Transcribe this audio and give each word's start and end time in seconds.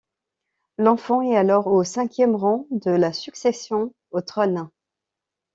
L'enfant 0.79 1.21
est 1.21 1.37
alors 1.37 1.67
au 1.67 1.83
cinquième 1.83 2.35
rang 2.35 2.65
de 2.71 2.89
la 2.89 3.13
succession 3.13 3.93
au 4.09 4.21
trône. 4.21 4.67